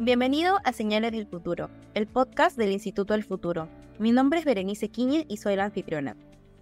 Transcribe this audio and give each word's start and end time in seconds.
Bienvenido 0.00 0.58
a 0.62 0.72
Señales 0.72 1.10
del 1.10 1.26
Futuro, 1.26 1.70
el 1.94 2.06
podcast 2.06 2.56
del 2.56 2.70
Instituto 2.70 3.14
del 3.14 3.24
Futuro. 3.24 3.68
Mi 3.98 4.12
nombre 4.12 4.38
es 4.38 4.44
Berenice 4.44 4.90
Quiñe 4.90 5.26
y 5.28 5.38
soy 5.38 5.56
la 5.56 5.64
anfitriona. 5.64 6.16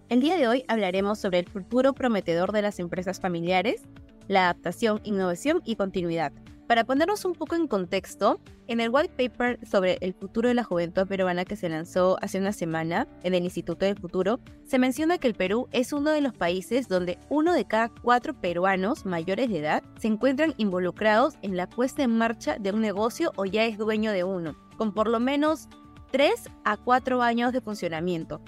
El 0.09 0.21
día 0.21 0.37
de 0.37 0.47
hoy 0.47 0.65
hablaremos 0.67 1.19
sobre 1.19 1.37
el 1.37 1.47
futuro 1.47 1.93
prometedor 1.93 2.51
de 2.51 2.63
las 2.63 2.79
empresas 2.79 3.19
familiares, 3.19 3.83
la 4.27 4.45
adaptación, 4.45 5.01
innovación 5.03 5.61
y 5.65 5.75
continuidad. 5.75 6.33
Para 6.67 6.83
ponernos 6.83 7.23
un 7.23 7.33
poco 7.33 7.55
en 7.55 7.65
contexto, 7.65 8.41
en 8.67 8.81
el 8.81 8.89
white 8.89 9.13
paper 9.15 9.57
sobre 9.65 9.97
el 10.01 10.13
futuro 10.13 10.49
de 10.49 10.53
la 10.53 10.65
juventud 10.65 11.07
peruana 11.07 11.45
que 11.45 11.55
se 11.55 11.69
lanzó 11.69 12.17
hace 12.21 12.39
una 12.39 12.51
semana 12.51 13.07
en 13.23 13.33
el 13.33 13.45
Instituto 13.45 13.85
del 13.85 13.97
Futuro, 13.97 14.41
se 14.65 14.77
menciona 14.77 15.17
que 15.17 15.29
el 15.29 15.33
Perú 15.33 15.69
es 15.71 15.93
uno 15.93 16.11
de 16.11 16.19
los 16.19 16.33
países 16.33 16.89
donde 16.89 17.19
uno 17.29 17.53
de 17.53 17.63
cada 17.63 17.87
cuatro 17.87 18.33
peruanos 18.33 19.05
mayores 19.05 19.49
de 19.49 19.59
edad 19.59 19.83
se 19.97 20.09
encuentran 20.09 20.55
involucrados 20.57 21.35
en 21.41 21.55
la 21.55 21.69
puesta 21.69 22.03
en 22.03 22.17
marcha 22.17 22.57
de 22.59 22.73
un 22.73 22.81
negocio 22.81 23.31
o 23.37 23.45
ya 23.45 23.63
es 23.63 23.77
dueño 23.77 24.11
de 24.11 24.25
uno, 24.25 24.57
con 24.75 24.93
por 24.93 25.07
lo 25.07 25.21
menos 25.21 25.69
3 26.11 26.49
a 26.65 26.75
4 26.75 27.21
años 27.21 27.53
de 27.53 27.61
funcionamiento. 27.61 28.41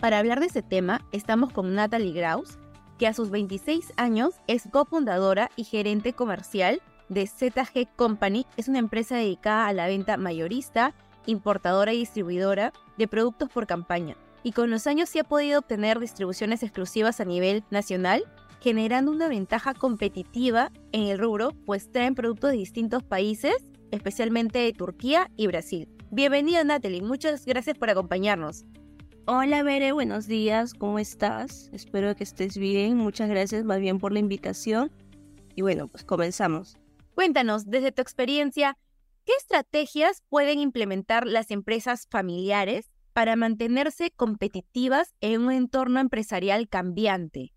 Para 0.00 0.18
hablar 0.18 0.40
de 0.40 0.46
ese 0.46 0.62
tema, 0.62 1.06
estamos 1.12 1.52
con 1.52 1.72
Natalie 1.76 2.14
Graus, 2.14 2.58
que 2.98 3.06
a 3.06 3.14
sus 3.14 3.30
26 3.30 3.92
años 3.96 4.34
es 4.48 4.68
cofundadora 4.72 5.50
y 5.54 5.62
gerente 5.62 6.12
comercial 6.14 6.82
de 7.10 7.26
ZG 7.26 7.88
Company 7.96 8.46
es 8.56 8.68
una 8.68 8.78
empresa 8.78 9.16
dedicada 9.16 9.66
a 9.66 9.72
la 9.74 9.88
venta 9.88 10.16
mayorista, 10.16 10.94
importadora 11.26 11.92
y 11.92 11.98
distribuidora 11.98 12.72
de 12.96 13.08
productos 13.08 13.50
por 13.50 13.66
campaña. 13.66 14.16
Y 14.42 14.52
con 14.52 14.70
los 14.70 14.86
años 14.86 15.10
se 15.10 15.20
ha 15.20 15.24
podido 15.24 15.58
obtener 15.58 15.98
distribuciones 15.98 16.62
exclusivas 16.62 17.20
a 17.20 17.26
nivel 17.26 17.64
nacional, 17.70 18.24
generando 18.60 19.10
una 19.10 19.28
ventaja 19.28 19.74
competitiva 19.74 20.70
en 20.92 21.02
el 21.02 21.18
rubro, 21.18 21.52
pues 21.66 21.90
traen 21.92 22.14
productos 22.14 22.52
de 22.52 22.56
distintos 22.56 23.02
países, 23.02 23.56
especialmente 23.90 24.60
de 24.60 24.72
Turquía 24.72 25.30
y 25.36 25.46
Brasil. 25.46 25.88
Bienvenida 26.10 26.64
Natalie, 26.64 27.02
muchas 27.02 27.44
gracias 27.44 27.76
por 27.76 27.90
acompañarnos. 27.90 28.64
Hola 29.26 29.62
Bere, 29.62 29.92
buenos 29.92 30.26
días, 30.26 30.74
¿cómo 30.74 30.98
estás? 30.98 31.70
Espero 31.72 32.14
que 32.16 32.24
estés 32.24 32.56
bien, 32.56 32.96
muchas 32.96 33.28
gracias 33.28 33.64
más 33.64 33.80
bien 33.80 33.98
por 33.98 34.12
la 34.12 34.20
invitación. 34.20 34.90
Y 35.54 35.62
bueno, 35.62 35.88
pues 35.88 36.04
comenzamos. 36.04 36.78
Cuéntanos, 37.20 37.66
desde 37.66 37.92
tu 37.92 38.00
experiencia, 38.00 38.78
¿qué 39.26 39.32
estrategias 39.36 40.22
pueden 40.30 40.58
implementar 40.58 41.26
las 41.26 41.50
empresas 41.50 42.06
familiares 42.10 42.90
para 43.12 43.36
mantenerse 43.36 44.10
competitivas 44.10 45.14
en 45.20 45.42
un 45.42 45.52
entorno 45.52 46.00
empresarial 46.00 46.70
cambiante? 46.70 47.52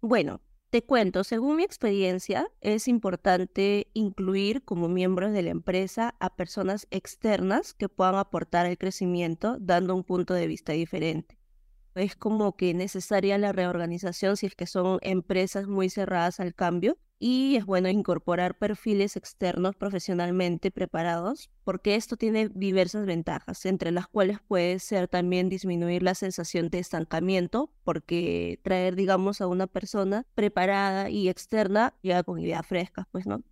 Bueno, 0.00 0.40
te 0.70 0.82
cuento, 0.82 1.22
según 1.22 1.56
mi 1.56 1.64
experiencia, 1.64 2.48
es 2.62 2.88
importante 2.88 3.88
incluir 3.92 4.64
como 4.64 4.88
miembros 4.88 5.32
de 5.32 5.42
la 5.42 5.50
empresa 5.50 6.14
a 6.18 6.34
personas 6.34 6.86
externas 6.90 7.74
que 7.74 7.90
puedan 7.90 8.14
aportar 8.14 8.64
el 8.64 8.78
crecimiento 8.78 9.58
dando 9.60 9.94
un 9.94 10.02
punto 10.02 10.32
de 10.32 10.46
vista 10.46 10.72
diferente. 10.72 11.38
Es 11.94 12.16
como 12.16 12.56
que 12.56 12.72
necesaria 12.72 13.36
la 13.36 13.52
reorganización 13.52 14.38
si 14.38 14.46
es 14.46 14.54
que 14.54 14.66
son 14.66 14.98
empresas 15.02 15.66
muy 15.66 15.90
cerradas 15.90 16.40
al 16.40 16.54
cambio 16.54 16.96
y 17.18 17.56
es 17.56 17.66
bueno 17.66 17.88
incorporar 17.88 18.56
perfiles 18.56 19.16
externos 19.16 19.74
profesionalmente 19.74 20.70
preparados 20.70 21.50
porque 21.64 21.96
esto 21.96 22.16
tiene 22.16 22.48
diversas 22.48 23.06
ventajas, 23.06 23.66
entre 23.66 23.90
las 23.90 24.06
cuales 24.06 24.38
puede 24.46 24.78
ser 24.78 25.08
también 25.08 25.48
disminuir 25.48 26.02
la 26.02 26.14
sensación 26.14 26.68
de 26.68 26.78
estancamiento 26.78 27.72
porque 27.84 28.60
traer, 28.62 28.94
digamos, 28.94 29.40
a 29.40 29.48
una 29.48 29.66
persona 29.66 30.26
preparada 30.34 31.10
y 31.10 31.28
externa 31.28 31.94
ya 32.02 32.22
con 32.22 32.38
ideas 32.38 32.66
frescas, 32.66 33.06
pues, 33.10 33.26
¿no? 33.26 33.42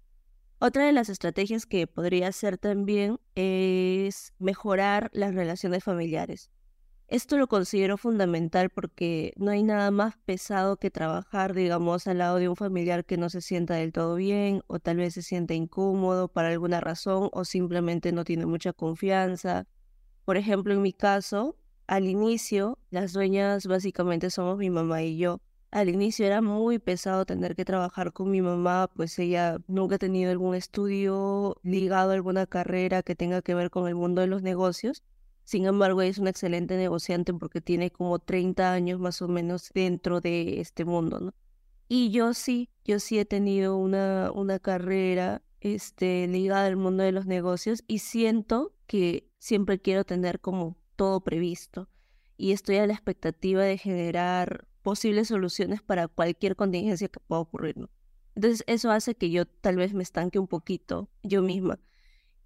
Otra 0.59 0.87
de 0.87 0.93
las 0.93 1.11
estrategias 1.11 1.67
que 1.67 1.87
podría 1.87 2.33
ser 2.33 2.57
también 2.57 3.19
es 3.35 4.33
mejorar 4.39 5.11
las 5.13 5.35
relaciones 5.35 5.85
familiares. 5.85 6.51
Esto 7.09 7.37
lo 7.39 7.47
considero 7.47 7.97
fundamental 7.99 8.69
porque 8.69 9.33
no 9.37 9.53
hay 9.53 9.63
nada 9.63 9.93
más 9.93 10.17
pesado 10.25 10.77
que 10.77 10.91
trabajar, 10.91 11.55
digamos, 11.55 12.09
al 12.09 12.19
lado 12.19 12.39
de 12.39 12.49
un 12.49 12.57
familiar 12.57 13.05
que 13.05 13.17
no 13.17 13.31
se 13.31 13.41
sienta 13.41 13.75
del 13.75 13.93
todo 13.93 14.17
bien 14.17 14.63
o 14.67 14.81
tal 14.81 14.97
vez 14.97 15.15
se 15.15 15.23
sienta 15.23 15.55
incómodo 15.55 16.27
por 16.27 16.45
alguna 16.45 16.81
razón 16.81 17.31
o 17.33 17.45
simplemente 17.45 18.11
no 18.11 18.25
tiene 18.25 18.45
mucha 18.45 18.73
confianza. 18.73 19.69
Por 20.25 20.37
ejemplo, 20.37 20.75
en 20.75 20.83
mi 20.83 20.93
caso, 20.93 21.57
al 21.87 22.09
inicio, 22.09 22.77
las 22.91 23.13
dueñas 23.13 23.69
básicamente 23.69 24.29
somos 24.31 24.59
mi 24.59 24.71
mamá 24.71 25.03
y 25.05 25.17
yo. 25.17 25.41
Al 25.71 25.89
inicio 25.89 26.27
era 26.27 26.43
muy 26.43 26.81
pesado 26.81 27.25
tener 27.25 27.55
que 27.55 27.65
trabajar 27.65 28.13
con 28.13 28.33
mi 28.33 28.43
mamá, 28.43 28.91
pues 28.97 29.17
ella 29.21 29.59
nunca 29.69 29.95
ha 29.95 29.99
tenido 29.99 30.33
algún 30.33 30.57
estudio 30.57 31.57
ligado 31.63 32.11
a 32.11 32.15
alguna 32.15 32.47
carrera 32.47 33.05
que 33.05 33.15
tenga 33.15 33.43
que 33.43 33.55
ver 33.55 33.71
con 33.71 33.87
el 33.87 33.95
mundo 33.95 34.23
de 34.23 34.27
los 34.27 34.43
negocios 34.43 35.05
sin 35.47 35.65
embargo, 35.67 36.03
es 36.03 36.19
un 36.19 36.27
excelente 36.27 36.77
negociante 36.77 37.33
porque 37.33 37.61
tiene 37.61 37.93
como 37.93 38.19
30 38.19 38.73
años 38.73 38.99
más 38.99 39.23
o 39.23 39.29
menos 39.29 39.71
dentro 39.73 40.21
de 40.21 40.61
este 40.61 40.85
mundo, 40.85 41.21
¿no? 41.21 41.35
Y 41.89 42.11
yo 42.11 42.35
sí, 42.35 42.69
yo 42.85 42.99
sí 42.99 43.21
he 43.21 43.25
tenido 43.25 43.77
una, 43.77 44.33
una 44.33 44.59
carrera 44.59 45.45
este, 45.61 46.27
ligada 46.27 46.67
al 46.67 46.75
mundo 46.75 47.05
de 47.05 47.13
los 47.13 47.27
negocios 47.27 47.85
y 47.87 48.01
siento 48.01 48.75
que 48.89 49.31
siempre 49.39 49.81
quiero 49.81 50.05
tener 50.05 50.41
como 50.41 50.77
todo 50.97 51.21
previsto 51.21 51.89
y 52.37 52.51
estoy 52.51 52.79
a 52.79 52.87
la 52.89 52.95
expectativa 52.95 53.63
de 53.63 53.79
generar 53.79 54.67
posibles 54.83 55.29
soluciones 55.29 55.81
para 55.81 56.09
cualquier 56.09 56.57
contingencia 56.57 57.07
que 57.07 57.21
pueda 57.21 57.43
ocurrir, 57.43 57.77
¿no? 57.77 57.89
Entonces 58.35 58.65
eso 58.67 58.91
hace 58.91 59.15
que 59.15 59.31
yo 59.31 59.47
tal 59.47 59.77
vez 59.77 59.95
me 59.95 60.03
estanque 60.03 60.41
un 60.41 60.49
poquito 60.49 61.09
yo 61.23 61.41
misma 61.41 61.79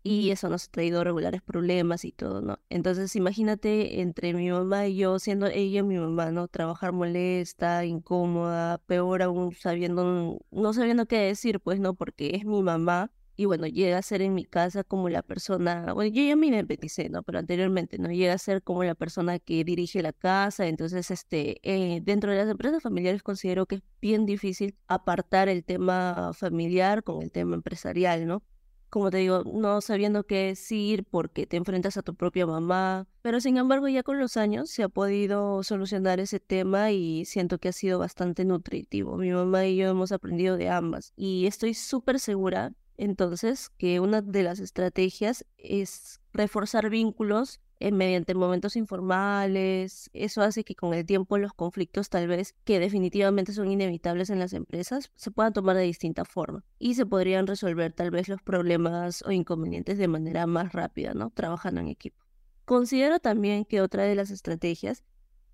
y 0.02 0.30
eso 0.30 0.48
nos 0.48 0.66
ha 0.66 0.70
traído 0.70 1.04
regulares 1.04 1.42
problemas 1.42 2.04
y 2.04 2.12
todo, 2.12 2.40
¿no? 2.40 2.58
Entonces 2.70 3.14
imagínate 3.16 4.00
entre 4.00 4.32
mi 4.34 4.50
mamá 4.50 4.86
y 4.86 4.96
yo, 4.96 5.18
siendo 5.18 5.46
ella 5.46 5.82
mi 5.82 5.98
mamá, 5.98 6.30
¿no? 6.30 6.48
Trabajar 6.48 6.92
molesta, 6.92 7.84
incómoda, 7.84 8.78
peor 8.86 9.22
aún 9.22 9.54
sabiendo, 9.54 10.38
no 10.50 10.72
sabiendo 10.72 11.06
qué 11.06 11.18
decir, 11.18 11.60
pues, 11.60 11.80
¿no? 11.80 11.94
Porque 11.94 12.36
es 12.36 12.44
mi 12.44 12.62
mamá 12.62 13.10
y 13.36 13.46
bueno, 13.46 13.66
llega 13.66 13.96
a 13.96 14.02
ser 14.02 14.20
en 14.20 14.34
mi 14.34 14.44
casa 14.44 14.84
como 14.84 15.08
la 15.08 15.22
persona, 15.22 15.94
bueno, 15.94 16.14
yo 16.14 16.22
ya 16.22 16.36
me 16.36 16.48
independicé, 16.48 17.08
¿no? 17.08 17.22
Pero 17.22 17.38
anteriormente, 17.38 17.98
¿no? 17.98 18.10
Llega 18.10 18.34
a 18.34 18.38
ser 18.38 18.62
como 18.62 18.84
la 18.84 18.94
persona 18.94 19.38
que 19.38 19.64
dirige 19.64 20.02
la 20.02 20.12
casa, 20.12 20.66
entonces, 20.66 21.10
este, 21.10 21.58
eh, 21.62 22.00
dentro 22.02 22.32
de 22.32 22.36
las 22.36 22.50
empresas 22.50 22.82
familiares 22.82 23.22
considero 23.22 23.64
que 23.64 23.76
es 23.76 23.82
bien 24.00 24.26
difícil 24.26 24.76
apartar 24.88 25.48
el 25.48 25.64
tema 25.64 26.32
familiar 26.34 27.02
con 27.02 27.22
el 27.22 27.32
tema 27.32 27.54
empresarial, 27.54 28.26
¿no? 28.26 28.42
Como 28.90 29.10
te 29.10 29.18
digo, 29.18 29.44
no 29.44 29.80
sabiendo 29.80 30.24
qué 30.24 30.46
decir 30.46 31.04
porque 31.04 31.46
te 31.46 31.56
enfrentas 31.56 31.96
a 31.96 32.02
tu 32.02 32.14
propia 32.14 32.46
mamá. 32.46 33.06
Pero 33.22 33.40
sin 33.40 33.56
embargo, 33.56 33.88
ya 33.88 34.02
con 34.02 34.18
los 34.18 34.36
años 34.36 34.70
se 34.70 34.82
ha 34.82 34.88
podido 34.88 35.62
solucionar 35.62 36.20
ese 36.20 36.40
tema 36.40 36.90
y 36.90 37.24
siento 37.24 37.58
que 37.58 37.68
ha 37.68 37.72
sido 37.72 37.98
bastante 37.98 38.44
nutritivo. 38.44 39.16
Mi 39.16 39.30
mamá 39.30 39.66
y 39.66 39.76
yo 39.76 39.88
hemos 39.88 40.12
aprendido 40.12 40.56
de 40.56 40.68
ambas 40.68 41.12
y 41.16 41.46
estoy 41.46 41.74
súper 41.74 42.18
segura 42.18 42.72
entonces 42.96 43.70
que 43.78 43.98
una 43.98 44.20
de 44.20 44.42
las 44.42 44.60
estrategias 44.60 45.46
es 45.56 46.20
reforzar 46.34 46.90
vínculos 46.90 47.60
eh, 47.82 47.92
mediante 47.92 48.34
momentos 48.34 48.76
informales. 48.76 50.10
Eso 50.12 50.42
hace 50.42 50.64
que 50.64 50.74
con 50.74 50.92
el 50.92 51.06
tiempo 51.06 51.38
los 51.38 51.54
conflictos 51.54 52.10
tal 52.10 52.28
vez 52.28 52.54
que 52.64 52.78
definitivamente 52.78 53.54
son 53.54 53.70
inevitables 53.70 54.28
en 54.28 54.38
las 54.38 54.52
empresas 54.52 55.10
se 55.16 55.30
puedan 55.30 55.54
tomar 55.54 55.76
de 55.76 55.82
distinta 55.82 56.26
forma 56.26 56.62
y 56.78 56.94
se 56.94 57.06
podrían 57.06 57.46
resolver 57.46 57.94
tal 57.94 58.10
vez 58.10 58.28
los 58.28 58.42
problemas 58.42 59.22
o 59.22 59.32
inconvenientes 59.32 59.96
de 59.96 60.08
manera 60.08 60.46
más 60.46 60.72
rápida, 60.72 61.14
¿no? 61.14 61.30
Trabajando 61.30 61.80
en 61.80 61.88
equipo. 61.88 62.22
Considero 62.66 63.18
también 63.18 63.64
que 63.64 63.80
otra 63.80 64.02
de 64.02 64.14
las 64.14 64.30
estrategias 64.30 65.02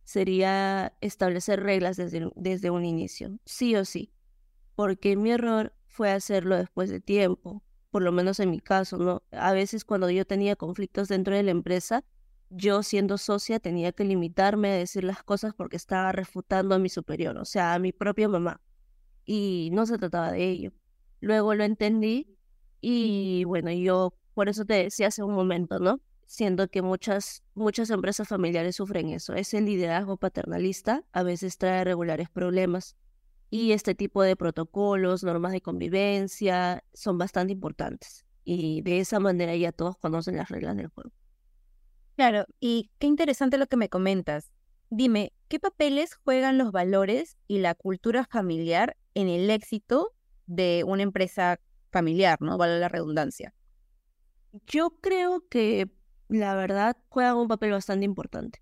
sería 0.03 0.97
establecer 1.01 1.63
reglas 1.63 1.97
desde, 1.97 2.29
desde 2.35 2.71
un 2.71 2.85
inicio, 2.85 3.39
sí 3.45 3.77
o 3.77 3.85
sí, 3.85 4.13
porque 4.75 5.17
mi 5.17 5.31
error 5.31 5.75
fue 5.87 6.11
hacerlo 6.11 6.57
después 6.57 6.91
de 6.91 7.01
tiempo, 7.01 7.63
por 7.91 8.03
lo 8.03 8.11
menos 8.11 8.41
en 8.41 8.51
mi 8.51 8.59
caso, 8.59 8.99
¿no? 8.99 9.23
A 9.31 9.53
veces 9.53 9.85
cuando 9.85 10.11
yo 10.11 10.27
tenía 10.27 10.57
conflictos 10.57 11.07
dentro 11.07 11.37
de 11.37 11.45
la 11.45 11.53
empresa, 11.53 12.05
yo 12.51 12.83
siendo 12.83 13.19
socia 13.19 13.61
tenía 13.61 13.93
que 13.93 14.05
limitarme 14.05 14.71
a 14.71 14.75
decir 14.75 15.05
las 15.05 15.23
cosas 15.23 15.55
porque 15.55 15.77
estaba 15.77 16.13
refutando 16.13 16.75
a 16.75 16.79
mi 16.79 16.89
superior, 16.89 17.37
o 17.39 17.45
sea, 17.45 17.75
a 17.75 17.79
mi 17.79 17.93
propia 17.93 18.29
mamá. 18.29 18.61
Y 19.25 19.71
no 19.73 19.87
se 19.87 19.99
trataba 19.99 20.33
de 20.33 20.49
ello. 20.49 20.73
Luego 21.21 21.55
lo 21.55 21.65
entendí 21.65 22.37
y 22.81 23.45
bueno, 23.45 23.73
yo 23.73 24.15
por 24.35 24.49
eso 24.49 24.65
te 24.65 24.75
decía 24.75 25.09
hace 25.09 25.23
un 25.23 25.35
momento, 25.35 25.79
¿no? 25.81 26.01
Siendo 26.27 26.69
que 26.69 26.83
muchas, 26.83 27.43
muchas 27.55 27.91
empresas 27.91 28.29
familiares 28.29 28.77
sufren 28.77 29.09
eso. 29.11 29.35
Ese 29.35 29.61
liderazgo 29.61 30.17
paternalista 30.17 31.05
a 31.13 31.23
veces 31.23 31.59
trae 31.59 31.85
regulares 31.85 32.29
problemas. 32.31 32.97
Y 33.49 33.73
este 33.73 33.95
tipo 33.95 34.23
de 34.23 34.37
protocolos, 34.37 35.23
normas 35.23 35.53
de 35.53 35.61
convivencia, 35.61 36.85
son 36.93 37.17
bastante 37.17 37.53
importantes. 37.53 38.27
Y 38.45 38.83
de 38.83 39.01
esa 39.01 39.21
manera 39.21 39.55
ya 39.57 39.73
todos 39.73 39.97
conocen 39.99 40.37
las 40.37 40.49
reglas 40.49 40.77
del 40.77 40.89
juego. 40.89 41.13
Claro, 42.17 42.47
y 42.61 42.91
qué 42.99 43.07
interesante 43.07 43.59
lo 43.59 43.67
que 43.67 43.77
me 43.77 43.91
comentas. 43.91 44.51
Dime, 44.89 45.33
¿qué 45.49 45.61
papeles 45.61 46.15
juegan 46.15 46.57
los 46.57 46.73
valores 46.73 47.37
y 47.47 47.59
la 47.59 47.75
cultura 47.75 48.25
familiar 48.25 48.97
en 49.15 49.29
el 49.29 49.51
éxito 49.51 50.15
de 50.47 50.83
una 50.87 51.03
empresa 51.03 51.61
familiar, 51.91 52.41
¿no? 52.41 52.57
Vale 52.57 52.79
la 52.79 52.89
redundancia. 52.89 53.55
Yo 54.67 54.91
creo 55.01 55.47
que 55.49 55.91
la 56.29 56.55
verdad 56.55 56.97
juegan 57.09 57.37
un 57.37 57.49
papel 57.49 57.73
bastante 57.73 58.05
importante. 58.07 58.61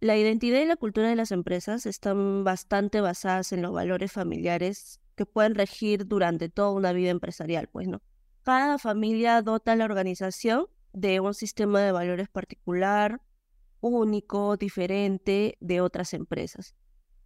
La 0.00 0.16
identidad 0.16 0.60
y 0.60 0.66
la 0.66 0.76
cultura 0.76 1.08
de 1.08 1.16
las 1.16 1.32
empresas 1.32 1.86
están 1.86 2.44
bastante 2.44 3.00
basadas 3.00 3.52
en 3.52 3.62
los 3.62 3.72
valores 3.72 4.12
familiares 4.12 5.00
que 5.16 5.26
pueden 5.26 5.54
regir 5.54 6.06
durante 6.06 6.48
toda 6.48 6.72
una 6.72 6.92
vida 6.92 7.10
empresarial, 7.10 7.68
pues, 7.68 7.88
¿no? 7.88 8.02
Cada 8.42 8.78
familia 8.78 9.42
dota 9.42 9.72
a 9.72 9.76
la 9.76 9.86
organización 9.86 10.66
de 10.96 11.20
un 11.20 11.34
sistema 11.34 11.82
de 11.82 11.92
valores 11.92 12.30
particular, 12.30 13.20
único, 13.80 14.56
diferente 14.56 15.58
de 15.60 15.82
otras 15.82 16.14
empresas. 16.14 16.74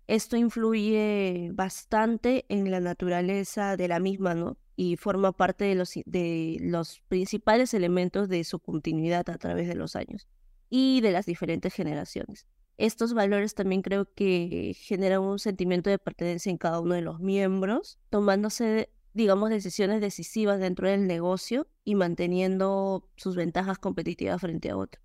Esto 0.08 0.36
influye 0.36 1.50
bastante 1.52 2.46
en 2.48 2.68
la 2.72 2.80
naturaleza 2.80 3.76
de 3.76 3.86
la 3.86 4.00
misma, 4.00 4.34
¿no? 4.34 4.58
Y 4.74 4.96
forma 4.96 5.30
parte 5.30 5.66
de 5.66 5.76
los, 5.76 5.92
de 6.04 6.56
los 6.60 7.00
principales 7.06 7.72
elementos 7.72 8.28
de 8.28 8.42
su 8.42 8.58
continuidad 8.58 9.30
a 9.30 9.38
través 9.38 9.68
de 9.68 9.76
los 9.76 9.94
años 9.94 10.26
y 10.68 11.00
de 11.00 11.12
las 11.12 11.26
diferentes 11.26 11.72
generaciones. 11.72 12.48
Estos 12.76 13.14
valores 13.14 13.54
también 13.54 13.82
creo 13.82 14.12
que 14.12 14.74
generan 14.76 15.20
un 15.20 15.38
sentimiento 15.38 15.90
de 15.90 15.98
pertenencia 15.98 16.50
en 16.50 16.58
cada 16.58 16.80
uno 16.80 16.96
de 16.96 17.02
los 17.02 17.20
miembros, 17.20 18.00
tomándose, 18.08 18.90
digamos, 19.12 19.50
decisiones 19.50 20.00
decisivas 20.00 20.60
dentro 20.60 20.88
del 20.88 21.06
negocio 21.06 21.68
y 21.84 21.94
manteniendo 21.94 23.08
sus 23.16 23.36
ventajas 23.36 23.78
competitivas 23.78 24.40
frente 24.40 24.70
a 24.70 24.76
otros. 24.76 25.04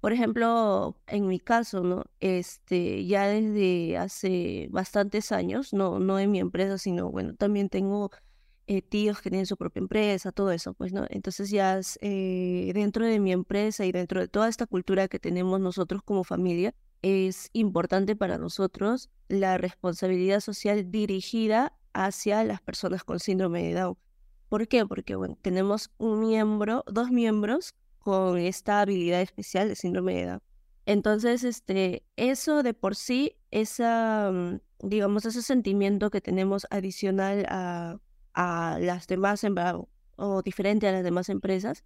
Por 0.00 0.12
ejemplo, 0.12 0.98
en 1.06 1.28
mi 1.28 1.38
caso, 1.38 1.82
¿no? 1.84 2.04
Este, 2.18 3.06
ya 3.06 3.28
desde 3.28 3.96
hace 3.98 4.66
bastantes 4.72 5.30
años, 5.30 5.72
no, 5.72 6.00
no 6.00 6.18
en 6.18 6.30
mi 6.32 6.40
empresa, 6.40 6.76
sino, 6.76 7.10
bueno, 7.10 7.36
también 7.36 7.68
tengo 7.68 8.10
eh, 8.66 8.82
tíos 8.82 9.20
que 9.20 9.30
tienen 9.30 9.46
su 9.46 9.56
propia 9.56 9.80
empresa, 9.80 10.32
todo 10.32 10.50
eso, 10.50 10.74
pues, 10.74 10.92
¿no? 10.92 11.06
Entonces 11.10 11.50
ya 11.50 11.80
eh, 12.00 12.72
dentro 12.74 13.06
de 13.06 13.20
mi 13.20 13.32
empresa 13.32 13.84
y 13.84 13.92
dentro 13.92 14.20
de 14.20 14.28
toda 14.28 14.48
esta 14.48 14.66
cultura 14.66 15.08
que 15.08 15.18
tenemos 15.18 15.60
nosotros 15.60 16.02
como 16.02 16.24
familia, 16.24 16.74
es 17.02 17.50
importante 17.52 18.16
para 18.16 18.38
nosotros 18.38 19.10
la 19.28 19.58
responsabilidad 19.58 20.40
social 20.40 20.90
dirigida 20.90 21.76
hacia 21.94 22.44
las 22.44 22.60
personas 22.60 23.04
con 23.04 23.18
síndrome 23.20 23.62
de 23.62 23.74
Down. 23.74 23.96
¿Por 24.48 24.68
qué? 24.68 24.84
Porque 24.86 25.14
bueno, 25.14 25.36
tenemos 25.40 25.90
un 25.98 26.20
miembro, 26.20 26.84
dos 26.86 27.10
miembros 27.10 27.74
con 27.98 28.38
esta 28.38 28.80
habilidad 28.80 29.20
especial 29.20 29.68
de 29.68 29.76
síndrome 29.76 30.14
de 30.14 30.26
Down. 30.26 30.42
Entonces, 30.84 31.44
este, 31.44 32.04
eso 32.16 32.62
de 32.62 32.74
por 32.74 32.96
sí, 32.96 33.36
esa, 33.50 34.30
mm, 34.32 34.60
digamos, 34.80 35.24
ese 35.24 35.42
sentimiento 35.42 36.10
que 36.10 36.20
tenemos 36.20 36.66
adicional 36.70 37.46
a, 37.48 37.98
a 38.34 38.78
las 38.80 39.06
demás 39.06 39.44
o 40.16 40.42
diferente 40.42 40.88
a 40.88 40.92
las 40.92 41.04
demás 41.04 41.28
empresas, 41.28 41.84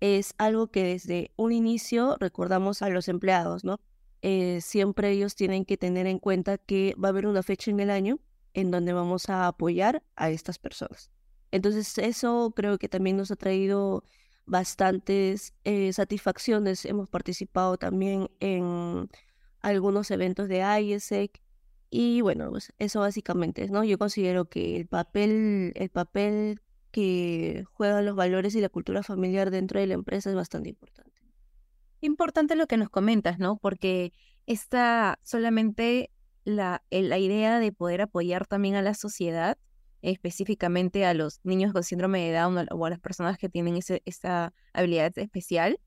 es 0.00 0.34
algo 0.38 0.68
que 0.68 0.84
desde 0.84 1.32
un 1.36 1.52
inicio 1.52 2.16
recordamos 2.20 2.82
a 2.82 2.88
los 2.88 3.08
empleados, 3.08 3.64
¿no? 3.64 3.80
Eh, 4.22 4.60
siempre 4.60 5.10
ellos 5.10 5.34
tienen 5.34 5.64
que 5.64 5.76
tener 5.76 6.06
en 6.06 6.18
cuenta 6.18 6.58
que 6.58 6.94
va 7.02 7.08
a 7.08 7.10
haber 7.10 7.26
una 7.26 7.42
fecha 7.42 7.70
en 7.70 7.80
el 7.80 7.90
año 7.90 8.18
en 8.54 8.70
donde 8.70 8.92
vamos 8.92 9.28
a 9.28 9.46
apoyar 9.46 10.02
a 10.16 10.30
estas 10.30 10.58
personas. 10.58 11.10
Entonces 11.50 11.96
eso 11.98 12.52
creo 12.54 12.78
que 12.78 12.88
también 12.88 13.16
nos 13.16 13.30
ha 13.30 13.36
traído 13.36 14.04
bastantes 14.46 15.54
eh, 15.64 15.92
satisfacciones. 15.92 16.84
Hemos 16.84 17.08
participado 17.08 17.76
también 17.76 18.30
en 18.40 19.08
algunos 19.60 20.10
eventos 20.10 20.48
de 20.48 20.58
IESEC 20.58 21.40
y 21.90 22.20
bueno, 22.20 22.50
pues 22.50 22.72
eso 22.78 23.00
básicamente, 23.00 23.66
¿no? 23.68 23.82
Yo 23.84 23.98
considero 23.98 24.46
que 24.46 24.76
el 24.76 24.86
papel, 24.86 25.72
el 25.74 25.88
papel 25.88 26.60
que 26.90 27.64
juegan 27.72 28.04
los 28.04 28.16
valores 28.16 28.54
y 28.54 28.60
la 28.60 28.68
cultura 28.68 29.02
familiar 29.02 29.50
dentro 29.50 29.80
de 29.80 29.86
la 29.86 29.94
empresa 29.94 30.30
es 30.30 30.36
bastante 30.36 30.70
importante. 30.70 31.12
Importante 32.00 32.56
lo 32.56 32.66
que 32.66 32.76
nos 32.76 32.90
comentas, 32.90 33.38
¿no? 33.38 33.56
Porque 33.56 34.12
está 34.46 35.18
solamente 35.22 36.10
la, 36.48 36.82
la 36.90 37.18
idea 37.18 37.60
de 37.60 37.72
poder 37.72 38.00
apoyar 38.00 38.46
también 38.46 38.74
a 38.74 38.82
la 38.82 38.94
sociedad, 38.94 39.58
específicamente 40.00 41.04
a 41.04 41.12
los 41.12 41.40
niños 41.44 41.72
con 41.72 41.82
síndrome 41.82 42.24
de 42.24 42.32
Down 42.32 42.66
o 42.70 42.86
a 42.86 42.90
las 42.90 43.00
personas 43.00 43.36
que 43.36 43.50
tienen 43.50 43.76
ese, 43.76 44.02
esa 44.06 44.54
habilidad 44.72 45.16
especial, 45.18 45.78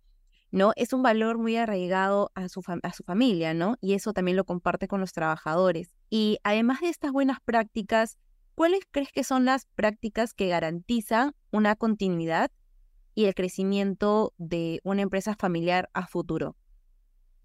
¿no? 0.51 0.73
Es 0.75 0.93
un 0.93 1.01
valor 1.01 1.39
muy 1.39 1.55
arraigado 1.57 2.31
a 2.35 2.47
su, 2.47 2.61
a 2.83 2.93
su 2.93 3.03
familia, 3.03 3.55
¿no? 3.55 3.77
Y 3.81 3.93
eso 3.93 4.13
también 4.13 4.37
lo 4.37 4.45
comparte 4.45 4.87
con 4.87 4.99
los 4.99 5.13
trabajadores. 5.13 5.95
Y 6.11 6.37
además 6.43 6.81
de 6.81 6.89
estas 6.89 7.11
buenas 7.11 7.39
prácticas, 7.43 8.19
¿cuáles 8.53 8.81
crees 8.91 9.11
que 9.11 9.23
son 9.23 9.45
las 9.45 9.65
prácticas 9.65 10.35
que 10.35 10.47
garantizan 10.47 11.33
una 11.51 11.75
continuidad 11.75 12.51
y 13.15 13.25
el 13.25 13.33
crecimiento 13.33 14.33
de 14.37 14.79
una 14.83 15.01
empresa 15.01 15.35
familiar 15.35 15.89
a 15.93 16.05
futuro? 16.05 16.55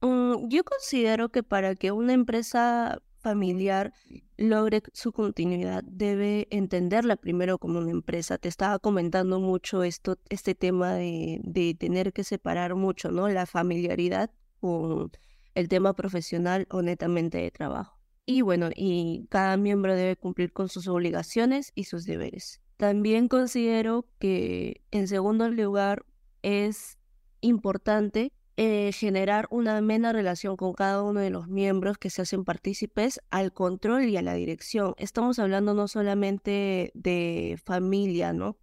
Mm, 0.07 0.49
yo 0.49 0.63
considero 0.65 1.31
que 1.31 1.43
para 1.43 1.75
que 1.75 1.91
una 1.91 2.13
empresa 2.13 3.03
familiar 3.19 3.93
logre 4.37 4.83
su 4.93 5.13
continuidad 5.13 5.83
debe 5.85 6.47
entenderla 6.51 7.17
primero 7.17 7.59
como 7.59 7.81
una 7.81 7.91
empresa. 7.91 8.39
Te 8.39 8.49
estaba 8.49 8.79
comentando 8.79 9.41
mucho 9.41 9.83
esto, 9.83 10.17
este 10.29 10.55
tema 10.55 10.95
de, 10.95 11.41
de 11.43 11.75
tener 11.75 12.13
que 12.13 12.23
separar 12.23 12.77
mucho, 12.77 13.11
¿no? 13.11 13.29
La 13.29 13.47
familiaridad 13.47 14.31
con 14.61 15.11
el 15.55 15.69
tema 15.69 15.95
profesional 15.95 16.67
o 16.71 16.83
netamente 16.83 17.39
de 17.39 17.51
trabajo. 17.51 17.99
Y 18.27 18.43
bueno, 18.43 18.71
y 18.75 19.27
cada 19.29 19.57
miembro 19.57 19.97
debe 19.97 20.17
cumplir 20.17 20.53
con 20.53 20.69
sus 20.69 20.87
obligaciones 20.87 21.73
y 21.75 21.85
sus 21.85 22.05
deberes. 22.05 22.61
También 22.77 23.27
considero 23.29 24.07
que, 24.19 24.83
en 24.91 25.09
segundo 25.09 25.49
lugar, 25.49 26.05
es 26.43 26.99
importante 27.41 28.33
eh, 28.59 28.91
generar 28.93 29.47
una 29.51 29.77
amena 29.77 30.13
relación 30.13 30.57
con 30.57 30.73
cada 30.73 31.03
uno 31.03 31.21
de 31.21 31.29
los 31.29 31.47
miembros 31.47 31.99
que 31.99 32.09
se 32.09 32.23
hacen 32.23 32.45
partícipes 32.45 33.21
al 33.31 33.53
control 33.53 34.05
y 34.05 34.17
a 34.17 34.23
la 34.23 34.33
dirección. 34.33 34.95
Estamos 34.97 35.39
hablando 35.39 35.75
no 35.75 35.89
solamente 35.89 36.91
de 36.95 37.61
familia, 37.65 38.33
¿no? 38.33 38.57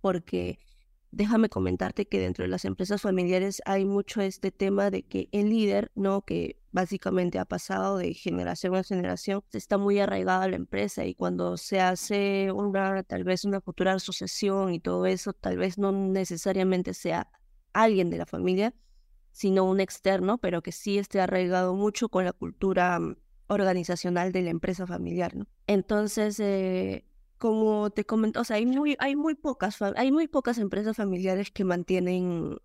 Porque 0.00 0.58
déjame 1.10 1.48
comentarte 1.48 2.06
que 2.06 2.20
dentro 2.20 2.44
de 2.44 2.48
las 2.48 2.64
empresas 2.64 3.02
familiares 3.02 3.60
hay 3.66 3.84
mucho 3.84 4.22
este 4.22 4.52
tema 4.52 4.90
de 4.90 5.02
que 5.02 5.28
el 5.32 5.50
líder, 5.50 5.90
¿no? 5.94 6.22
Que 6.22 6.58
básicamente 6.72 7.38
ha 7.38 7.44
pasado 7.44 7.98
de 7.98 8.14
generación 8.14 8.74
a 8.74 8.82
generación, 8.84 9.42
está 9.52 9.76
muy 9.76 9.98
arraigado 9.98 10.42
a 10.44 10.48
la 10.48 10.56
empresa 10.56 11.04
y 11.04 11.14
cuando 11.14 11.56
se 11.56 11.80
hace 11.80 12.52
una, 12.52 13.02
tal 13.02 13.24
vez 13.24 13.44
una 13.44 13.60
futura 13.60 13.98
sucesión 13.98 14.72
y 14.72 14.80
todo 14.80 15.06
eso, 15.06 15.32
tal 15.32 15.58
vez 15.58 15.78
no 15.78 15.92
necesariamente 15.92 16.94
sea 16.94 17.28
alguien 17.72 18.10
de 18.10 18.18
la 18.18 18.26
familia, 18.26 18.74
sino 19.32 19.64
un 19.64 19.80
externo, 19.80 20.38
pero 20.38 20.62
que 20.62 20.72
sí 20.72 20.98
esté 20.98 21.20
arraigado 21.20 21.74
mucho 21.74 22.08
con 22.08 22.24
la 22.24 22.32
cultura 22.32 22.98
mm, 22.98 23.16
organizacional 23.48 24.32
de 24.32 24.42
la 24.42 24.50
empresa 24.50 24.86
familiar, 24.86 25.34
¿no? 25.34 25.46
Entonces, 25.66 26.38
eh, 26.40 27.04
como 27.38 27.90
te 27.90 28.04
comento, 28.04 28.40
o 28.40 28.44
sea, 28.44 28.56
hay 28.56 28.66
muy, 28.66 28.96
hay 28.98 29.16
muy 29.16 29.34
pocas, 29.34 29.80
hay 29.96 30.12
muy 30.12 30.28
pocas 30.28 30.58
empresas 30.58 30.96
familiares 30.96 31.50
que 31.50 31.64
mantienen, 31.64 32.58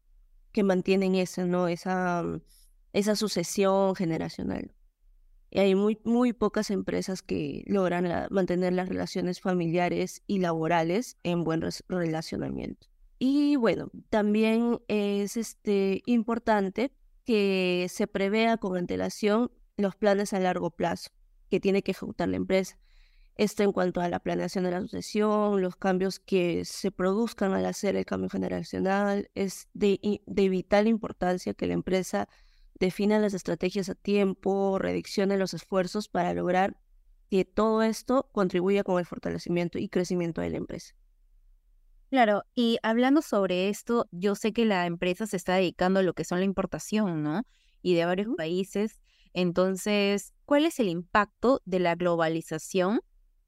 que 0.51 0.63
mantienen 0.63 1.15
eso, 1.15 1.45
¿no? 1.45 1.67
Esa, 1.67 2.23
mm, 2.23 2.41
esa 2.93 3.15
sucesión 3.15 3.95
generacional. 3.95 4.73
Y 5.51 5.59
hay 5.59 5.75
muy, 5.75 5.99
muy 6.03 6.33
pocas 6.33 6.69
empresas 6.69 7.21
que 7.21 7.63
logran 7.67 8.27
mantener 8.29 8.73
las 8.73 8.89
relaciones 8.89 9.39
familiares 9.39 10.21
y 10.27 10.39
laborales 10.39 11.17
en 11.23 11.43
buen 11.43 11.61
relacionamiento. 11.87 12.87
Y 13.19 13.55
bueno, 13.55 13.91
también 14.09 14.81
es 14.87 15.37
este, 15.37 16.01
importante 16.05 16.91
que 17.23 17.87
se 17.89 18.07
prevea 18.07 18.57
con 18.57 18.77
antelación 18.77 19.51
los 19.77 19.95
planes 19.95 20.33
a 20.33 20.39
largo 20.39 20.71
plazo 20.71 21.11
que 21.49 21.59
tiene 21.59 21.81
que 21.81 21.91
ejecutar 21.91 22.29
la 22.29 22.37
empresa. 22.37 22.77
Esto 23.35 23.63
en 23.63 23.73
cuanto 23.73 23.99
a 23.99 24.07
la 24.07 24.19
planeación 24.19 24.63
de 24.63 24.71
la 24.71 24.81
sucesión, 24.81 25.61
los 25.61 25.75
cambios 25.75 26.19
que 26.19 26.63
se 26.63 26.91
produzcan 26.91 27.53
al 27.53 27.65
hacer 27.65 27.95
el 27.97 28.05
cambio 28.05 28.29
generacional. 28.29 29.29
Es 29.35 29.67
de, 29.73 30.21
de 30.25 30.49
vital 30.49 30.87
importancia 30.87 31.53
que 31.53 31.67
la 31.67 31.73
empresa 31.73 32.29
defina 32.79 33.19
las 33.19 33.33
estrategias 33.33 33.89
a 33.89 33.95
tiempo, 33.95 34.79
rediccione 34.79 35.37
los 35.37 35.53
esfuerzos 35.53 36.07
para 36.07 36.33
lograr 36.33 36.77
que 37.29 37.43
todo 37.43 37.83
esto 37.83 38.29
contribuya 38.31 38.83
con 38.83 38.99
el 38.99 39.05
fortalecimiento 39.05 39.79
y 39.79 39.89
crecimiento 39.89 40.41
de 40.41 40.51
la 40.51 40.57
empresa. 40.57 40.95
Claro, 42.09 42.43
y 42.53 42.77
hablando 42.83 43.21
sobre 43.21 43.69
esto, 43.69 44.07
yo 44.11 44.35
sé 44.35 44.53
que 44.53 44.65
la 44.65 44.85
empresa 44.85 45.27
se 45.27 45.37
está 45.37 45.55
dedicando 45.55 45.99
a 45.99 46.03
lo 46.03 46.13
que 46.13 46.23
son 46.23 46.39
la 46.39 46.45
importación, 46.45 47.23
¿no? 47.23 47.43
Y 47.81 47.95
de 47.95 48.05
varios 48.05 48.29
países. 48.35 49.01
Entonces, 49.33 50.33
¿cuál 50.45 50.65
es 50.65 50.79
el 50.79 50.87
impacto 50.87 51.61
de 51.65 51.79
la 51.79 51.95
globalización 51.95 53.01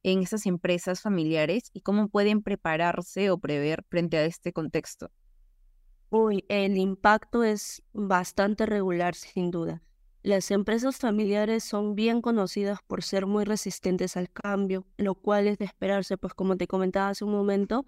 en 0.04 0.22
esas 0.24 0.46
empresas 0.46 1.02
familiares 1.02 1.70
y 1.74 1.82
cómo 1.82 2.10
pueden 2.10 2.42
prepararse 2.44 3.30
o 3.32 3.38
prever 3.38 3.84
frente 3.90 4.18
a 4.18 4.26
este 4.26 4.52
contexto? 4.54 5.12
Uy, 6.10 6.46
el 6.50 6.78
impacto 6.78 7.44
es 7.44 7.84
bastante 7.94 8.66
regular, 8.66 9.16
sin 9.16 9.52
duda. 9.52 9.84
Las 10.24 10.52
empresas 10.52 10.98
familiares 10.98 11.64
son 11.64 11.96
bien 11.96 12.22
conocidas 12.22 12.80
por 12.88 13.04
ser 13.04 13.26
muy 13.26 13.44
resistentes 13.46 14.18
al 14.18 14.30
cambio, 14.32 14.86
lo 14.98 15.16
cual 15.16 15.48
es 15.48 15.58
de 15.58 15.66
esperarse, 15.66 16.18
pues 16.18 16.34
como 16.34 16.58
te 16.58 16.68
comentaba 16.68 17.10
hace 17.10 17.26
un 17.26 17.32
momento, 17.32 17.86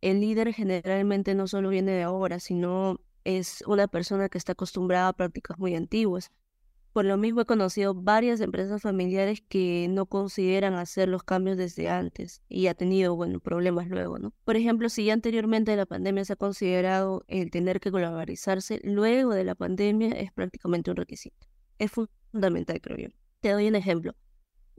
El 0.00 0.20
líder 0.20 0.52
generalmente 0.54 1.34
no 1.34 1.46
solo 1.46 1.68
viene 1.68 1.92
de 1.92 2.02
ahora, 2.02 2.40
sino 2.40 3.00
es 3.24 3.62
una 3.66 3.86
persona 3.86 4.28
que 4.28 4.38
está 4.38 4.52
acostumbrada 4.52 5.08
a 5.08 5.12
prácticas 5.12 5.58
muy 5.58 5.74
antiguas. 5.74 6.30
Por 6.92 7.04
lo 7.04 7.16
mismo 7.16 7.42
he 7.42 7.46
conocido 7.46 7.94
varias 7.94 8.40
empresas 8.40 8.82
familiares 8.82 9.42
que 9.48 9.86
no 9.88 10.06
consideran 10.06 10.74
hacer 10.74 11.08
los 11.08 11.22
cambios 11.22 11.56
desde 11.56 11.88
antes 11.88 12.42
y 12.48 12.66
ha 12.66 12.74
tenido, 12.74 13.14
bueno, 13.14 13.38
problemas 13.38 13.88
luego, 13.88 14.18
¿no? 14.18 14.32
Por 14.44 14.56
ejemplo, 14.56 14.88
si 14.88 15.04
ya 15.04 15.12
anteriormente 15.12 15.76
la 15.76 15.86
pandemia 15.86 16.24
se 16.24 16.32
ha 16.32 16.36
considerado 16.36 17.24
el 17.28 17.50
tener 17.52 17.78
que 17.78 17.90
globalizarse, 17.90 18.80
luego 18.82 19.34
de 19.34 19.44
la 19.44 19.54
pandemia 19.54 20.10
es 20.12 20.32
prácticamente 20.32 20.90
un 20.90 20.96
requisito. 20.96 21.46
Es 21.78 21.92
fundamental, 21.92 22.80
creo 22.80 22.96
yo. 22.96 23.08
Te 23.40 23.50
doy 23.52 23.68
un 23.68 23.76
ejemplo. 23.76 24.14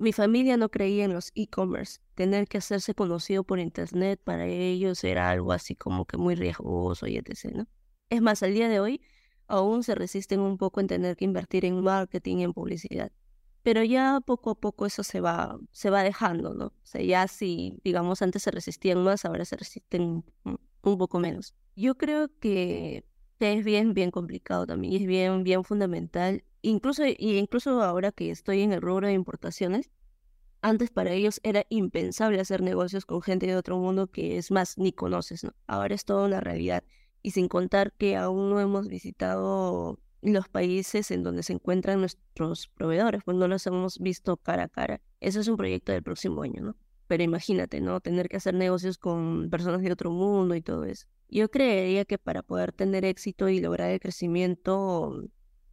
Mi 0.02 0.14
familia 0.14 0.58
no 0.58 0.70
creía 0.70 1.06
en 1.06 1.14
los 1.14 1.32
e-commerce. 1.36 2.00
Tener 2.16 2.48
que 2.48 2.58
hacerse 2.58 2.96
conocido 2.96 3.44
por 3.44 3.60
internet 3.60 4.20
para 4.24 4.48
ellos 4.48 5.04
era 5.04 5.30
algo 5.30 5.52
así 5.52 5.76
como 5.76 6.06
que 6.06 6.18
muy 6.18 6.34
riesgoso 6.34 7.06
y 7.06 7.18
etc. 7.18 7.54
¿no? 7.54 7.68
Es 8.10 8.20
más, 8.20 8.42
al 8.42 8.56
día 8.56 8.68
de 8.68 8.80
hoy 8.80 9.02
aún 9.48 9.84
se 9.84 9.94
resisten 9.94 10.40
un 10.40 10.58
poco 10.58 10.80
en 10.80 10.88
tener 10.88 11.16
que 11.16 11.26
invertir 11.26 11.66
en 11.66 11.84
marketing 11.84 12.38
y 12.38 12.44
en 12.46 12.54
publicidad. 12.54 13.12
Pero 13.62 13.84
ya 13.84 14.22
poco 14.26 14.50
a 14.50 14.60
poco 14.60 14.88
eso 14.88 15.04
se 15.04 15.22
va, 15.22 15.60
se 15.72 15.92
va 15.92 16.02
dejando, 16.02 16.56
¿no? 16.56 16.66
O 16.66 16.74
sea, 16.82 17.04
ya 17.04 17.28
si, 17.28 17.80
digamos, 17.84 18.24
antes 18.24 18.42
se 18.42 18.50
resistían 18.50 19.04
más, 19.04 19.24
ahora 19.24 19.46
se 19.46 19.56
resisten 19.56 20.26
un 20.44 20.98
poco 20.98 21.20
menos. 21.20 21.54
Yo 21.76 21.96
creo 21.96 22.28
que 22.40 23.06
es 23.42 23.66
bien, 23.66 23.94
bien 23.94 24.12
complicado 24.12 24.66
también, 24.66 25.02
es 25.02 25.08
bien, 25.08 25.44
bien 25.44 25.64
fundamental. 25.64 26.44
Incluso, 26.62 27.06
y 27.06 27.38
incluso 27.38 27.82
ahora 27.82 28.12
que 28.12 28.32
estoy 28.32 28.62
en 28.62 28.74
el 28.74 28.82
rubro 28.82 29.08
de 29.08 29.14
importaciones, 29.14 29.90
antes 30.62 30.92
para 30.92 31.12
ellos 31.12 31.40
era 31.44 31.66
impensable 31.70 32.40
hacer 32.40 32.62
negocios 32.62 33.06
con 33.06 33.22
gente 33.22 33.48
de 33.48 33.56
otro 33.56 33.78
mundo 33.78 34.08
que 34.08 34.38
es 34.38 34.52
más, 34.52 34.78
ni 34.78 34.92
conoces, 34.92 35.44
¿no? 35.44 35.54
Ahora 35.68 35.96
es 35.96 36.06
toda 36.06 36.26
una 36.28 36.40
realidad 36.40 36.84
y 37.24 37.32
sin 37.32 37.48
contar 37.48 37.94
que 37.94 38.16
aún 38.16 38.50
no 38.50 38.60
hemos 38.60 38.88
visitado 38.88 40.00
los 40.22 40.48
países 40.50 41.10
en 41.12 41.24
donde 41.24 41.44
se 41.44 41.54
encuentran 41.54 42.00
nuestros 42.00 42.68
proveedores, 42.68 43.24
pues 43.24 43.38
no 43.38 43.48
los 43.48 43.66
hemos 43.68 44.00
visto 44.00 44.38
cara 44.38 44.64
a 44.64 44.70
cara. 44.70 45.02
Eso 45.20 45.40
es 45.40 45.48
un 45.48 45.58
proyecto 45.58 45.92
del 45.92 46.04
próximo 46.04 46.44
año, 46.44 46.62
¿no? 46.62 46.76
Pero 47.12 47.24
imagínate, 47.24 47.82
¿no? 47.82 48.00
Tener 48.00 48.30
que 48.30 48.38
hacer 48.38 48.54
negocios 48.54 48.98
con 48.98 49.50
personas 49.50 49.82
de 49.82 49.92
otro 49.92 50.12
mundo 50.12 50.56
y 50.56 50.62
todo 50.62 50.86
eso. 50.86 51.08
Yo 51.28 51.52
creería 51.52 52.06
que 52.06 52.18
para 52.18 52.42
poder 52.42 52.72
tener 52.72 53.04
éxito 53.04 53.50
y 53.50 53.60
lograr 53.60 53.92
el 53.92 54.00
crecimiento 54.00 55.22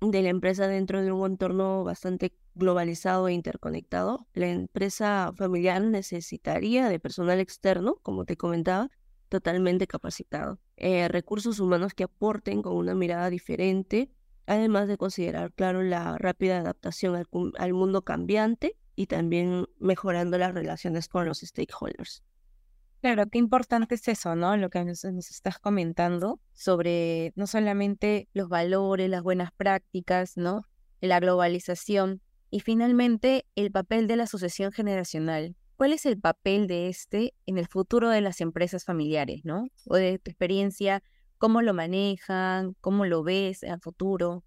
de 0.00 0.22
la 0.22 0.30
empresa 0.30 0.66
dentro 0.66 1.00
de 1.00 1.12
un 1.12 1.24
entorno 1.30 1.84
bastante 1.84 2.34
globalizado 2.56 3.28
e 3.28 3.34
interconectado, 3.34 4.26
la 4.34 4.48
empresa 4.48 5.30
familiar 5.36 5.80
necesitaría 5.80 6.88
de 6.88 6.98
personal 6.98 7.38
externo, 7.38 8.00
como 8.02 8.24
te 8.24 8.36
comentaba, 8.36 8.90
totalmente 9.28 9.86
capacitado. 9.86 10.58
Eh, 10.76 11.06
recursos 11.06 11.60
humanos 11.60 11.94
que 11.94 12.02
aporten 12.02 12.62
con 12.62 12.74
una 12.74 12.96
mirada 12.96 13.30
diferente, 13.30 14.10
además 14.46 14.88
de 14.88 14.96
considerar, 14.96 15.52
claro, 15.52 15.84
la 15.84 16.18
rápida 16.18 16.58
adaptación 16.58 17.14
al, 17.14 17.72
mundo 17.74 18.02
cambiante 18.02 18.76
y 18.98 19.06
también 19.06 19.68
mejorando 19.78 20.38
las 20.38 20.52
relaciones 20.52 21.06
con 21.06 21.24
los 21.24 21.38
stakeholders. 21.38 22.24
Claro, 23.00 23.28
qué 23.30 23.38
importante 23.38 23.94
es 23.94 24.08
eso, 24.08 24.34
¿no? 24.34 24.56
Lo 24.56 24.70
que 24.70 24.84
nos, 24.84 25.04
estás 25.04 25.60
comentando 25.60 26.40
sobre 26.52 27.32
no 27.36 27.46
solamente 27.46 28.28
los 28.32 28.48
valores, 28.48 29.08
las 29.08 29.22
buenas 29.22 29.52
prácticas, 29.52 30.36
¿no? 30.36 30.64
La 31.00 31.20
globalización 31.20 32.22
y 32.50 32.58
finalmente 32.58 33.46
el 33.54 33.70
papel 33.70 34.08
de 34.08 34.16
la 34.16 34.26
sucesión 34.26 34.72
generacional. 34.72 35.54
¿Cuál 35.76 35.92
es 35.92 36.04
el 36.04 36.18
papel 36.18 36.66
de 36.66 36.88
este 36.88 37.34
en 37.46 37.56
el 37.56 37.68
futuro 37.68 38.08
de 38.08 38.20
las 38.20 38.40
empresas 38.40 38.84
familiares, 38.84 39.42
no? 39.44 39.68
O 39.86 39.94
de 39.94 40.18
tu 40.18 40.32
experiencia, 40.32 41.04
¿cómo 41.38 41.62
lo 41.62 41.72
manejan? 41.72 42.74
¿Cómo 42.80 43.06
lo 43.06 43.22
ves 43.22 43.62
en 43.62 43.74
el 43.74 43.80
futuro? 43.80 44.42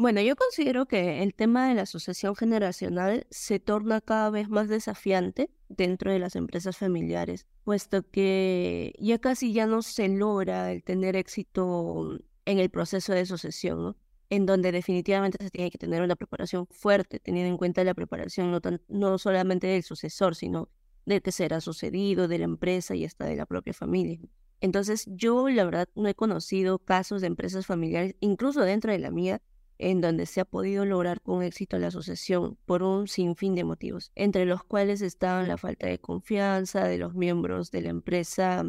Bueno, 0.00 0.20
yo 0.20 0.36
considero 0.36 0.86
que 0.86 1.24
el 1.24 1.34
tema 1.34 1.68
de 1.68 1.74
la 1.74 1.84
sucesión 1.84 2.36
generacional 2.36 3.26
se 3.30 3.58
torna 3.58 4.00
cada 4.00 4.30
vez 4.30 4.48
más 4.48 4.68
desafiante 4.68 5.50
dentro 5.68 6.12
de 6.12 6.20
las 6.20 6.36
empresas 6.36 6.76
familiares, 6.76 7.48
puesto 7.64 8.08
que 8.08 8.94
ya 9.00 9.18
casi 9.18 9.52
ya 9.52 9.66
no 9.66 9.82
se 9.82 10.06
logra 10.06 10.70
el 10.70 10.84
tener 10.84 11.16
éxito 11.16 12.16
en 12.44 12.60
el 12.60 12.70
proceso 12.70 13.12
de 13.12 13.26
sucesión, 13.26 13.82
¿no? 13.82 13.96
en 14.30 14.46
donde 14.46 14.70
definitivamente 14.70 15.36
se 15.42 15.50
tiene 15.50 15.72
que 15.72 15.78
tener 15.78 16.00
una 16.02 16.14
preparación 16.14 16.68
fuerte, 16.70 17.18
teniendo 17.18 17.50
en 17.50 17.56
cuenta 17.56 17.82
la 17.82 17.94
preparación 17.94 18.52
no, 18.52 18.60
no 18.86 19.18
solamente 19.18 19.66
del 19.66 19.82
sucesor, 19.82 20.36
sino 20.36 20.68
del 21.06 21.22
que 21.22 21.32
será 21.32 21.60
sucedido, 21.60 22.28
de 22.28 22.38
la 22.38 22.44
empresa 22.44 22.94
y 22.94 23.04
hasta 23.04 23.24
de 23.24 23.34
la 23.34 23.46
propia 23.46 23.72
familia. 23.74 24.20
Entonces, 24.60 25.06
yo 25.08 25.48
la 25.48 25.64
verdad 25.64 25.88
no 25.96 26.06
he 26.08 26.14
conocido 26.14 26.78
casos 26.78 27.20
de 27.20 27.26
empresas 27.26 27.66
familiares, 27.66 28.14
incluso 28.20 28.60
dentro 28.60 28.92
de 28.92 29.00
la 29.00 29.10
mía, 29.10 29.42
en 29.78 30.00
donde 30.00 30.26
se 30.26 30.40
ha 30.40 30.44
podido 30.44 30.84
lograr 30.84 31.20
con 31.22 31.42
éxito 31.42 31.78
la 31.78 31.90
sucesión 31.90 32.58
por 32.66 32.82
un 32.82 33.08
sinfín 33.08 33.54
de 33.54 33.64
motivos, 33.64 34.12
entre 34.14 34.44
los 34.44 34.64
cuales 34.64 35.00
estaban 35.00 35.48
la 35.48 35.56
falta 35.56 35.86
de 35.86 35.98
confianza 35.98 36.84
de 36.84 36.98
los 36.98 37.14
miembros 37.14 37.70
de 37.70 37.82
la 37.82 37.90
empresa 37.90 38.64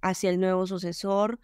hacia 0.00 0.30
el 0.30 0.40
nuevo 0.40 0.66
sucesor, 0.66 1.40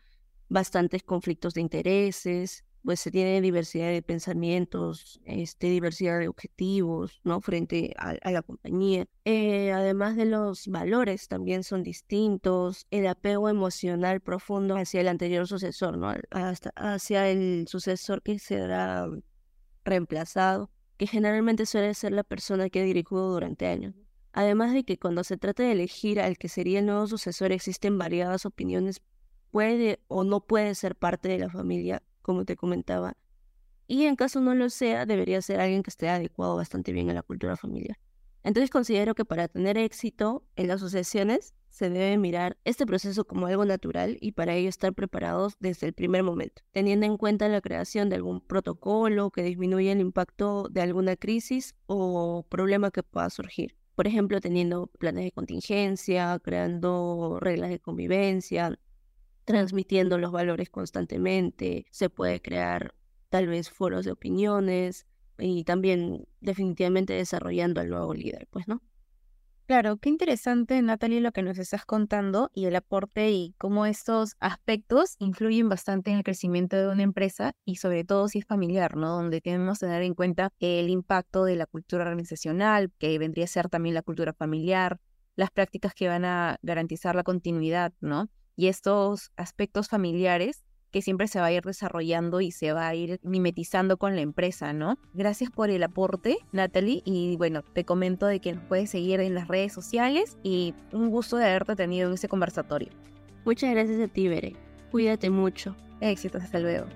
bastantes 0.48 1.02
conflictos 1.02 1.54
de 1.54 1.60
intereses, 1.60 2.64
pues 2.84 3.00
se 3.00 3.10
tiene 3.10 3.40
diversidad 3.40 3.88
de 3.88 4.02
pensamientos, 4.02 5.20
este, 5.24 5.68
diversidad 5.68 6.18
de 6.18 6.28
objetivos, 6.28 7.20
¿no? 7.24 7.40
Frente 7.40 7.94
a, 7.98 8.30
la 8.30 8.42
compañía. 8.42 9.06
Eh, 9.24 9.72
además 9.72 10.16
de 10.16 10.24
los 10.24 10.66
valores 10.68 11.28
también 11.28 11.64
son 11.64 11.82
distintos, 11.82 12.86
el 12.90 13.06
apego 13.06 13.48
emocional 13.48 14.20
profundo 14.20 14.76
hacia 14.76 15.00
el 15.00 15.08
anterior 15.08 15.46
sucesor, 15.46 15.98
¿no? 15.98 16.14
Hasta 16.30 16.70
hacia 16.76 17.28
el 17.28 17.66
sucesor 17.68 18.22
que 18.22 18.38
será 18.38 19.08
reemplazado, 19.84 20.70
que 20.96 21.06
generalmente 21.06 21.66
suele 21.66 21.94
ser 21.94 22.12
la 22.12 22.24
persona 22.24 22.70
que 22.70 22.80
ha 22.80 22.84
dirigido 22.84 23.30
durante 23.32 23.66
años. 23.66 23.94
Además 24.32 24.72
de 24.72 24.84
que 24.84 24.98
cuando 24.98 25.24
se 25.24 25.36
trata 25.36 25.62
de 25.62 25.72
elegir 25.72 26.20
al 26.20 26.38
que 26.38 26.48
sería 26.48 26.78
el 26.78 26.86
nuevo 26.86 27.06
sucesor 27.06 27.50
existen 27.50 27.98
variadas 27.98 28.46
opiniones, 28.46 29.02
puede 29.50 30.00
o 30.08 30.24
no 30.24 30.40
puede 30.46 30.74
ser 30.74 30.94
parte 30.94 31.28
de 31.28 31.38
la 31.38 31.50
familia 31.50 32.02
como 32.28 32.44
te 32.44 32.56
comentaba. 32.56 33.16
Y 33.86 34.04
en 34.04 34.14
caso 34.14 34.38
no 34.40 34.54
lo 34.54 34.68
sea, 34.68 35.06
debería 35.06 35.40
ser 35.40 35.60
alguien 35.60 35.82
que 35.82 35.88
esté 35.88 36.10
adecuado 36.10 36.56
bastante 36.56 36.92
bien 36.92 37.08
a 37.08 37.14
la 37.14 37.22
cultura 37.22 37.56
familiar. 37.56 37.96
Entonces 38.44 38.68
considero 38.68 39.14
que 39.14 39.24
para 39.24 39.48
tener 39.48 39.78
éxito 39.78 40.44
en 40.54 40.68
las 40.68 40.80
sucesiones 40.80 41.54
se 41.70 41.88
debe 41.88 42.18
mirar 42.18 42.58
este 42.66 42.84
proceso 42.84 43.24
como 43.24 43.46
algo 43.46 43.64
natural 43.64 44.18
y 44.20 44.32
para 44.32 44.54
ello 44.54 44.68
estar 44.68 44.92
preparados 44.92 45.56
desde 45.58 45.86
el 45.86 45.94
primer 45.94 46.22
momento, 46.22 46.60
teniendo 46.70 47.06
en 47.06 47.16
cuenta 47.16 47.48
la 47.48 47.62
creación 47.62 48.10
de 48.10 48.16
algún 48.16 48.42
protocolo 48.42 49.30
que 49.30 49.42
disminuya 49.42 49.92
el 49.92 50.00
impacto 50.00 50.68
de 50.70 50.82
alguna 50.82 51.16
crisis 51.16 51.74
o 51.86 52.44
problema 52.50 52.90
que 52.90 53.02
pueda 53.02 53.30
surgir. 53.30 53.74
Por 53.94 54.06
ejemplo, 54.06 54.38
teniendo 54.42 54.88
planes 54.98 55.24
de 55.24 55.32
contingencia, 55.32 56.38
creando 56.40 57.38
reglas 57.40 57.70
de 57.70 57.80
convivencia, 57.80 58.78
transmitiendo 59.48 60.18
los 60.18 60.30
valores 60.30 60.68
constantemente, 60.68 61.86
se 61.90 62.10
puede 62.10 62.42
crear 62.42 62.94
tal 63.30 63.46
vez 63.46 63.70
foros 63.70 64.04
de 64.04 64.12
opiniones 64.12 65.06
y 65.38 65.64
también 65.64 66.28
definitivamente 66.42 67.14
desarrollando 67.14 67.80
al 67.80 67.88
nuevo 67.88 68.12
líder, 68.12 68.46
pues, 68.50 68.68
¿no? 68.68 68.82
Claro, 69.66 69.96
qué 69.96 70.10
interesante, 70.10 70.82
Natalie, 70.82 71.22
lo 71.22 71.32
que 71.32 71.40
nos 71.40 71.56
estás 71.56 71.86
contando 71.86 72.50
y 72.52 72.66
el 72.66 72.76
aporte 72.76 73.30
y 73.30 73.54
cómo 73.56 73.86
estos 73.86 74.36
aspectos 74.38 75.16
influyen 75.18 75.70
bastante 75.70 76.10
en 76.10 76.18
el 76.18 76.24
crecimiento 76.24 76.76
de 76.76 76.88
una 76.88 77.02
empresa 77.02 77.52
y 77.64 77.76
sobre 77.76 78.04
todo 78.04 78.28
si 78.28 78.40
es 78.40 78.44
familiar, 78.44 78.98
¿no? 78.98 79.16
Donde 79.16 79.40
tenemos 79.40 79.78
que 79.78 79.86
tener 79.86 80.02
en 80.02 80.14
cuenta 80.14 80.50
el 80.60 80.90
impacto 80.90 81.46
de 81.46 81.56
la 81.56 81.64
cultura 81.64 82.04
organizacional, 82.04 82.92
que 82.98 83.18
vendría 83.18 83.46
a 83.46 83.48
ser 83.48 83.70
también 83.70 83.94
la 83.94 84.02
cultura 84.02 84.34
familiar, 84.34 85.00
las 85.36 85.50
prácticas 85.50 85.94
que 85.94 86.08
van 86.08 86.26
a 86.26 86.58
garantizar 86.60 87.14
la 87.14 87.22
continuidad, 87.22 87.94
¿no? 88.00 88.28
Y 88.58 88.66
estos 88.66 89.30
aspectos 89.36 89.88
familiares 89.88 90.64
que 90.90 91.00
siempre 91.00 91.28
se 91.28 91.38
va 91.38 91.46
a 91.46 91.52
ir 91.52 91.62
desarrollando 91.62 92.40
y 92.40 92.50
se 92.50 92.72
va 92.72 92.88
a 92.88 92.94
ir 92.94 93.20
mimetizando 93.22 93.98
con 93.98 94.16
la 94.16 94.22
empresa, 94.22 94.72
¿no? 94.72 94.98
Gracias 95.14 95.50
por 95.50 95.70
el 95.70 95.82
aporte, 95.84 96.38
Natalie, 96.50 97.02
y 97.04 97.36
bueno, 97.36 97.62
te 97.62 97.84
comento 97.84 98.26
de 98.26 98.40
que 98.40 98.54
nos 98.54 98.64
puedes 98.64 98.90
seguir 98.90 99.20
en 99.20 99.34
las 99.34 99.46
redes 99.46 99.72
sociales 99.72 100.36
y 100.42 100.74
un 100.92 101.10
gusto 101.10 101.36
de 101.36 101.44
haberte 101.44 101.76
tenido 101.76 102.08
en 102.08 102.14
este 102.14 102.28
conversatorio. 102.28 102.88
Muchas 103.44 103.70
gracias 103.70 104.00
a 104.00 104.08
ti, 104.08 104.26
Bere. 104.26 104.56
Cuídate 104.90 105.30
mucho. 105.30 105.76
Éxitos, 106.00 106.42
hasta 106.42 106.58
luego. 106.58 106.86